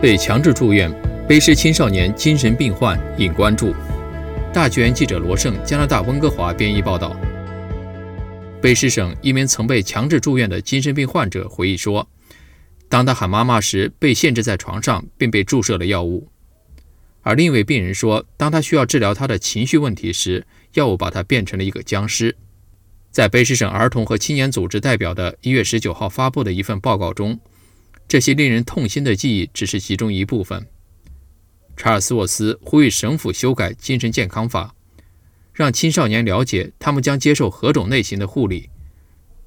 [0.00, 0.88] 被强制住院，
[1.28, 3.74] 卑诗青少年精神病患引关注。
[4.54, 7.16] 大剧院记者罗胜，加拿大温哥华编译报道。
[8.62, 12.08] 卑诗省一名曾被强制住院的精神病患者回忆说
[12.88, 16.28] ：“当他喊妈妈时，被限制在床上，并被注射了药物。”
[17.22, 22.36] 而另一位病人说：“当他需要治疗他的情绪问题时，药物把他变成了一个僵尸。”
[23.10, 27.40] 在卑诗省儿童和青年组织代表的一月十九号发布的一份报告中。
[28.08, 30.66] 这些令人痛心的记忆只是其中一部分。
[31.76, 34.74] 查尔斯沃斯呼吁省府修改精神健康法，
[35.52, 38.70] 让青少年了解他们将接受何种类型的护理，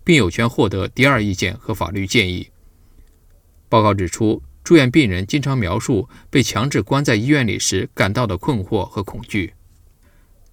[0.03, 2.49] 并有权获得第二意见和法律建议。
[3.67, 9.53] 报告指出，住院病人经常描述被强制关在医院里时感到的困惑和恐惧。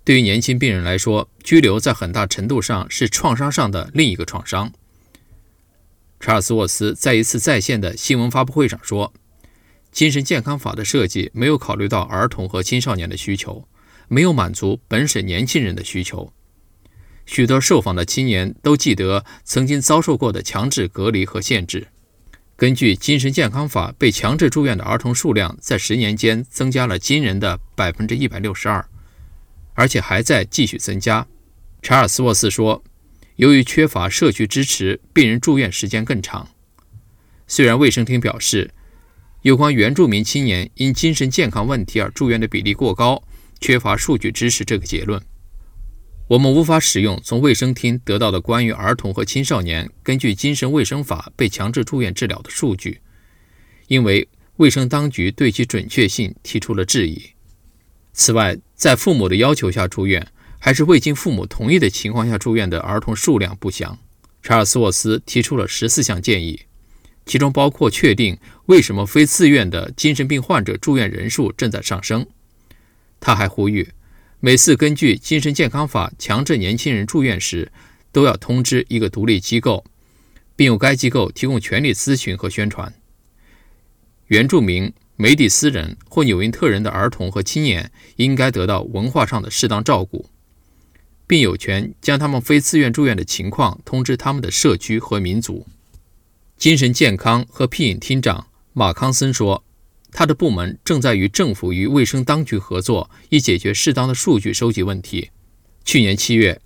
[0.03, 4.73] 对于年轻病人来说，拘留在很大程度上是创伤上的另一个创伤。
[6.21, 9.13] 查尔斯沃斯在一次在线的新闻发布会上说
[9.93, 13.69] ：“精神健康法的设计没有考虑到儿童和青少年的需求，
[14.09, 16.33] 没有满足本省年轻人的需求。
[17.25, 21.87] 许多受访的青年都记得曾经遭受过的强制隔离和限制。
[22.57, 28.85] 根据精神健康法，被强制住院的儿童数量在十年间增加了惊人的百分之一百六十二，
[29.75, 31.25] 而且还在继续增加。”
[31.81, 32.83] 查尔斯沃斯说。
[33.39, 36.48] 由于缺乏社区支持，病人住院时间更长。
[37.47, 38.72] 虽然卫生厅表示，
[39.42, 43.22] 有关原住民青年因精神健康问题而住院的比例过高，
[43.61, 45.22] 缺乏数据支持这个结论。
[46.27, 53.00] 我们无法使用从卫生厅得到的关于儿童和青少年根据精神卫生法被强制住院治疗的数据，
[53.86, 57.23] 因为卫生当局对其准确性提出了质疑。
[58.12, 60.27] 此外，在父母的要求下住院。
[60.59, 63.98] 还是未经父母同意的情况下住院的儿童数量不详。
[64.42, 66.62] 查尔斯沃斯提出了十四项建议，
[67.27, 72.27] 其中包括确定为什么非自愿的精神病患者住院人数正在上升。
[73.20, 73.89] 他还呼吁，
[74.41, 77.70] 每次根据精神健康法强制年轻人住院时，
[78.13, 79.85] 都要通知一个独立机构，
[80.57, 82.95] 并由该机构提供权利咨询和宣传。
[84.29, 90.30] 原住民、梅蒂斯人或纽因特人的儿童和青年应该得到文化上的适当照顾。
[91.28, 95.66] 并有权将他们非自愿住院的情况通知他们的社区和民族。
[96.56, 99.62] 精神健康和庇引厅长马康森说，
[100.11, 105.30] 他的部门正在与政府与卫生当局合作，以解决适当的数据收集问题。
[105.84, 106.61] 去年七月，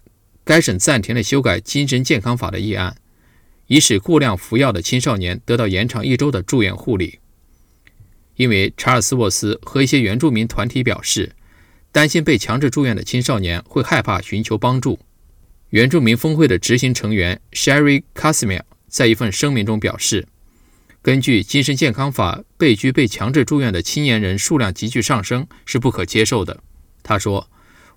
[0.44, 2.96] 该省暂停了修改精神健康法的议案，
[3.66, 7.18] 以使过量服药的青少年得到延长一周的住院护理。
[8.36, 11.34] 因为查尔斯沃斯和一些原住民团体表示。
[11.92, 14.98] 担心被强制住院的青少年会害怕寻求帮助。
[15.68, 20.26] 原住民峰会的执行成员 Sherry Casimir 在一份声明中表示
[21.00, 26.62] ：“根据精神健康法，被拘被强制住院的青年人数量急剧上升是不可接受的。”
[27.02, 27.48] 他说：“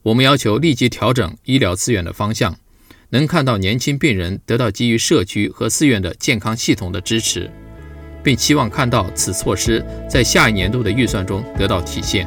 [0.04, 2.58] 我们要求立即调整医疗资源的方向，
[3.10, 7.52] 能看到年轻病人得到基于社区和自愿的健康系统的支持，
[8.24, 12.26] 并期望看到此措施在下一年度的预算中得到体现。”